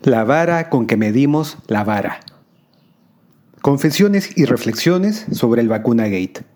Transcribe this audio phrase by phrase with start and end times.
[0.00, 2.20] La vara con que medimos la vara.
[3.60, 6.55] Confesiones y reflexiones sobre el vacuna gate.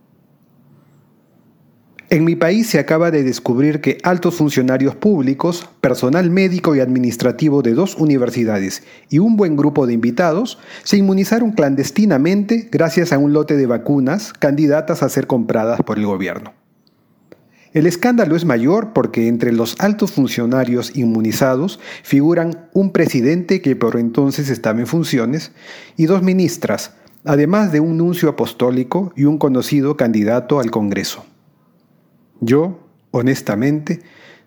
[2.13, 7.63] En mi país se acaba de descubrir que altos funcionarios públicos, personal médico y administrativo
[7.63, 13.33] de dos universidades y un buen grupo de invitados se inmunizaron clandestinamente gracias a un
[13.33, 16.53] lote de vacunas candidatas a ser compradas por el gobierno.
[17.75, 23.97] El escándalo es mayor porque entre los altos funcionarios inmunizados figuran un presidente que por
[23.97, 25.53] entonces estaba en funciones
[25.97, 26.91] y dos ministras,
[27.25, 31.25] además de un nuncio apostólico y un conocido candidato al Congreso.
[32.41, 34.01] Yo, honestamente,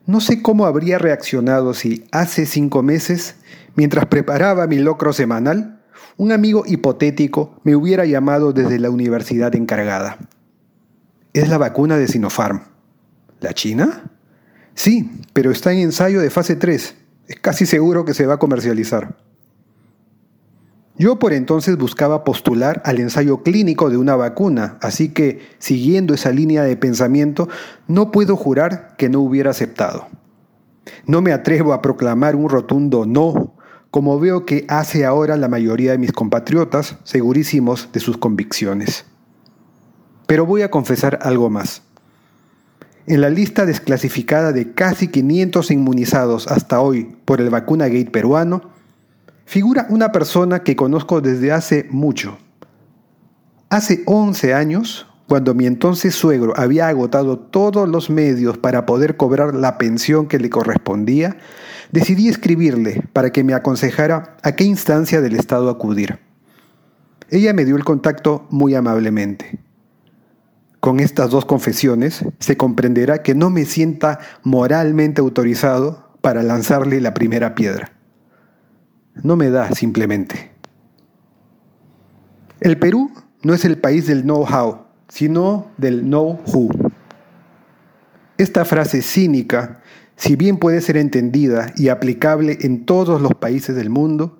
[0.06, 3.36] no sé cómo habría reaccionado si hace cinco meses,
[3.76, 5.82] mientras preparaba mi locro semanal,
[6.18, 10.18] un amigo hipotético me hubiera llamado desde la universidad encargada.
[11.34, 12.62] Es la vacuna de Sinopharm.
[13.40, 14.12] ¿La China?
[14.76, 16.96] Sí, pero está en ensayo de fase 3.
[17.28, 19.16] Es casi seguro que se va a comercializar.
[20.96, 26.32] Yo por entonces buscaba postular al ensayo clínico de una vacuna, así que, siguiendo esa
[26.32, 27.50] línea de pensamiento,
[27.88, 30.08] no puedo jurar que no hubiera aceptado.
[31.08, 33.56] No me atrevo a proclamar un rotundo no,
[33.90, 39.06] como veo que hace ahora la mayoría de mis compatriotas, segurísimos de sus convicciones.
[40.28, 41.82] Pero voy a confesar algo más.
[43.06, 48.73] En la lista desclasificada de casi 500 inmunizados hasta hoy por el vacuna gate peruano,
[49.46, 52.38] figura una persona que conozco desde hace mucho.
[53.70, 59.56] Hace 11 años, cuando mi entonces suegro había agotado todos los medios para poder cobrar
[59.56, 61.38] la pensión que le correspondía,
[61.92, 66.20] decidí escribirle para que me aconsejara a qué instancia del Estado acudir.
[67.30, 69.60] Ella me dio el contacto muy amablemente.
[70.80, 77.14] Con estas dos confesiones se comprenderá que no me sienta moralmente autorizado para lanzarle la
[77.14, 77.94] primera piedra
[79.22, 80.52] no me da simplemente.
[82.60, 86.70] El Perú no es el país del know-how, sino del know-who.
[88.38, 89.82] Esta frase cínica,
[90.16, 94.40] si bien puede ser entendida y aplicable en todos los países del mundo,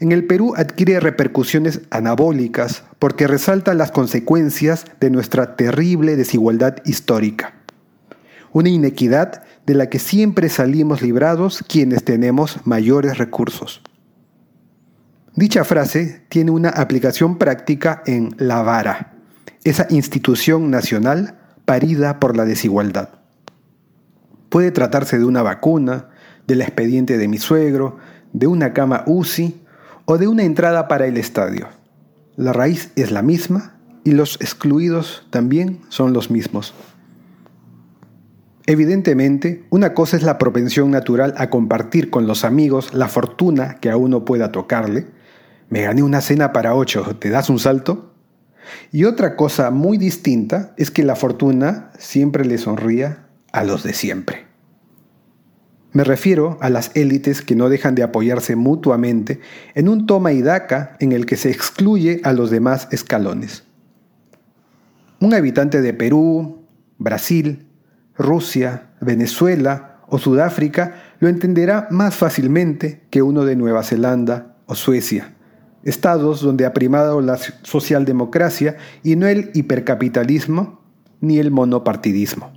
[0.00, 7.54] en el Perú adquiere repercusiones anabólicas porque resalta las consecuencias de nuestra terrible desigualdad histórica.
[8.52, 13.82] Una inequidad de la que siempre salimos librados quienes tenemos mayores recursos.
[15.36, 19.14] Dicha frase tiene una aplicación práctica en la vara,
[19.64, 23.10] esa institución nacional parida por la desigualdad.
[24.48, 26.08] Puede tratarse de una vacuna,
[26.48, 27.98] del expediente de mi suegro,
[28.32, 29.60] de una cama UCI
[30.04, 31.68] o de una entrada para el estadio.
[32.36, 36.74] La raíz es la misma y los excluidos también son los mismos.
[38.66, 43.90] Evidentemente, una cosa es la propensión natural a compartir con los amigos la fortuna que
[43.90, 45.06] a uno pueda tocarle,
[45.70, 48.12] me gané una cena para ocho, ¿te das un salto?
[48.92, 53.94] Y otra cosa muy distinta es que la fortuna siempre le sonría a los de
[53.94, 54.46] siempre.
[55.92, 59.40] Me refiero a las élites que no dejan de apoyarse mutuamente
[59.74, 63.64] en un toma y daca en el que se excluye a los demás escalones.
[65.20, 66.64] Un habitante de Perú,
[66.98, 67.68] Brasil,
[68.16, 75.34] Rusia, Venezuela o Sudáfrica lo entenderá más fácilmente que uno de Nueva Zelanda o Suecia
[75.84, 80.80] estados donde ha primado la socialdemocracia y no el hipercapitalismo
[81.20, 82.52] ni el monopartidismo.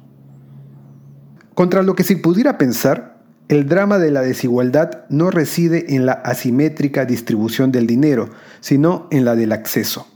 [1.53, 6.13] Contra lo que se pudiera pensar, el drama de la desigualdad no reside en la
[6.13, 8.29] asimétrica distribución del dinero,
[8.61, 10.07] sino en la del acceso.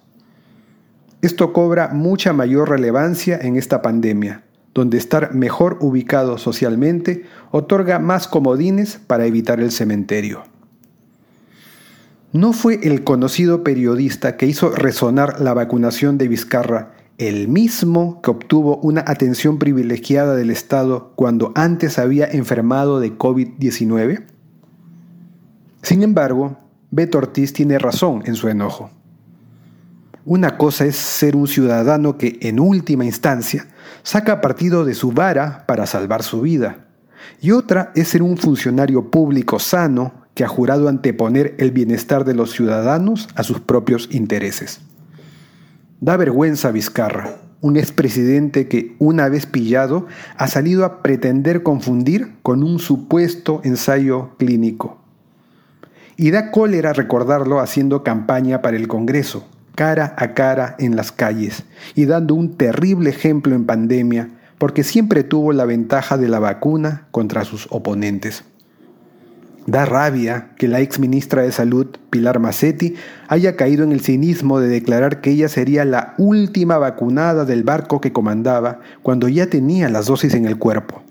[1.22, 4.44] Esto cobra mucha mayor relevancia en esta pandemia,
[4.74, 10.44] donde estar mejor ubicado socialmente otorga más comodines para evitar el cementerio.
[12.34, 18.30] ¿No fue el conocido periodista que hizo resonar la vacunación de Vizcarra el mismo que
[18.30, 24.26] obtuvo una atención privilegiada del Estado cuando antes había enfermado de COVID-19?
[25.82, 26.58] Sin embargo,
[26.92, 28.92] Beto Ortiz tiene razón en su enojo.
[30.26, 33.68] Una cosa es ser un ciudadano que, en última instancia,
[34.04, 36.88] saca partido de su vara para salvar su vida.
[37.40, 42.36] Y otra es ser un funcionario público sano que ha jurado anteponer el bienestar de
[42.36, 44.82] los ciudadanos a sus propios intereses.
[46.00, 50.06] Da vergüenza Vizcarra, un expresidente que, una vez pillado,
[50.38, 55.00] ha salido a pretender confundir con un supuesto ensayo clínico.
[56.18, 61.64] Y da cólera recordarlo haciendo campaña para el Congreso, cara a cara en las calles,
[61.96, 64.30] y dando un terrible ejemplo en pandemia,
[64.60, 68.44] porque siempre tuvo la ventaja de la vacuna contra sus oponentes.
[69.68, 72.96] Da rabia que la ex ministra de Salud, Pilar Massetti,
[73.28, 78.00] haya caído en el cinismo de declarar que ella sería la última vacunada del barco
[78.00, 81.04] que comandaba cuando ya tenía las dosis en el cuerpo.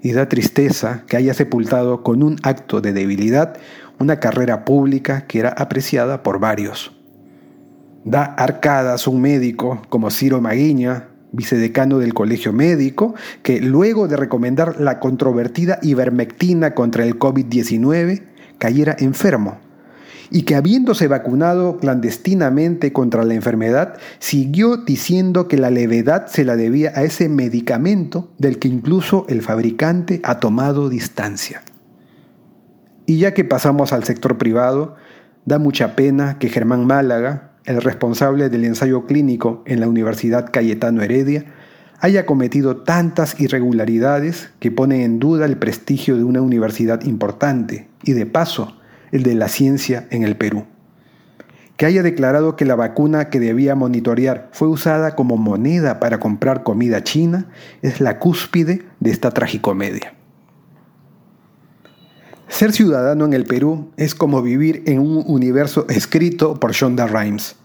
[0.00, 3.56] Y da tristeza que haya sepultado con un acto de debilidad
[3.98, 6.92] una carrera pública que era apreciada por varios.
[8.04, 14.80] Da arcadas un médico como Ciro Maguiña, vicedecano del Colegio Médico, que luego de recomendar
[14.80, 18.22] la controvertida ivermectina contra el COVID-19,
[18.58, 19.58] cayera enfermo
[20.32, 26.56] y que habiéndose vacunado clandestinamente contra la enfermedad, siguió diciendo que la levedad se la
[26.56, 31.62] debía a ese medicamento del que incluso el fabricante ha tomado distancia.
[33.04, 34.96] Y ya que pasamos al sector privado,
[35.44, 41.02] da mucha pena que Germán Málaga, el responsable del ensayo clínico en la Universidad Cayetano
[41.02, 41.44] Heredia,
[42.00, 48.12] haya cometido tantas irregularidades que pone en duda el prestigio de una universidad importante y
[48.12, 48.76] de paso
[49.12, 50.64] el de la ciencia en el Perú.
[51.76, 56.64] Que haya declarado que la vacuna que debía monitorear fue usada como moneda para comprar
[56.64, 57.46] comida china
[57.82, 60.14] es la cúspide de esta tragicomedia.
[62.52, 67.56] Ser ciudadano en el Perú es como vivir en un universo escrito por Shonda Rhimes.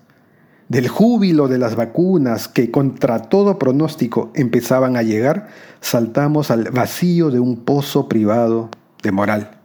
[0.70, 5.50] Del júbilo de las vacunas que contra todo pronóstico empezaban a llegar,
[5.82, 8.70] saltamos al vacío de un pozo privado
[9.04, 9.60] de moral.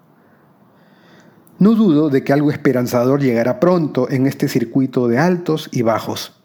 [1.60, 6.42] No dudo de que algo esperanzador llegará pronto en este circuito de altos y bajos,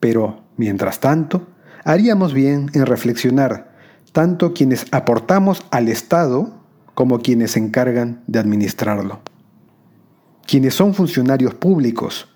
[0.00, 1.46] pero, mientras tanto,
[1.82, 3.74] haríamos bien en reflexionar,
[4.12, 6.57] tanto quienes aportamos al Estado
[6.98, 9.20] como quienes se encargan de administrarlo.
[10.44, 12.28] Quienes son funcionarios públicos,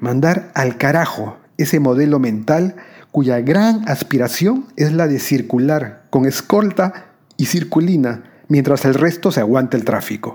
[0.00, 2.74] mandar al carajo ese modelo mental
[3.12, 9.38] cuya gran aspiración es la de circular con escolta y circulina mientras el resto se
[9.38, 10.34] aguanta el tráfico.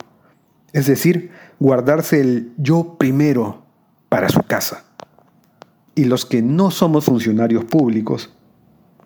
[0.71, 3.65] Es decir, guardarse el yo primero
[4.07, 4.85] para su casa.
[5.93, 8.29] Y los que no somos funcionarios públicos,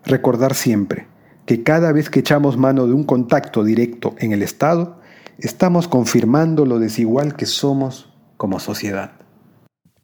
[0.05, 1.07] recordar siempre
[1.45, 4.99] que cada vez que echamos mano de un contacto directo en el Estado,
[5.37, 9.11] estamos confirmando lo desigual que somos como sociedad.